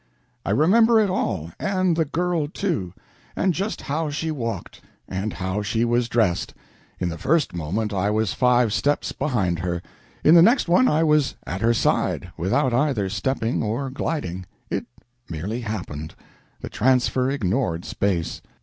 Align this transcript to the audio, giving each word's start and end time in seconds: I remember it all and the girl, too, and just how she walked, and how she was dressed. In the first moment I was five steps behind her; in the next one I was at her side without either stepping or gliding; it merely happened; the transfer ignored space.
I 0.43 0.49
remember 0.49 0.99
it 0.99 1.11
all 1.11 1.51
and 1.59 1.95
the 1.95 2.05
girl, 2.05 2.47
too, 2.47 2.91
and 3.35 3.53
just 3.53 3.81
how 3.81 4.09
she 4.09 4.31
walked, 4.31 4.81
and 5.07 5.31
how 5.33 5.61
she 5.61 5.85
was 5.85 6.09
dressed. 6.09 6.55
In 6.99 7.07
the 7.09 7.19
first 7.19 7.53
moment 7.53 7.93
I 7.93 8.09
was 8.09 8.33
five 8.33 8.73
steps 8.73 9.11
behind 9.11 9.59
her; 9.59 9.79
in 10.23 10.33
the 10.33 10.41
next 10.41 10.67
one 10.67 10.87
I 10.87 11.03
was 11.03 11.35
at 11.45 11.61
her 11.61 11.75
side 11.75 12.31
without 12.35 12.73
either 12.73 13.09
stepping 13.09 13.61
or 13.61 13.91
gliding; 13.91 14.47
it 14.71 14.87
merely 15.29 15.61
happened; 15.61 16.15
the 16.61 16.69
transfer 16.71 17.29
ignored 17.29 17.85
space. 17.85 18.41